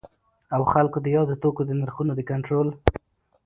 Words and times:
او 0.55 0.61
خلګو 0.71 0.99
د 1.03 1.07
یادو 1.15 1.39
توکو 1.41 1.61
د 1.65 1.71
نرخونو 1.79 2.11
د 2.15 2.21
کنټرول 2.29 2.67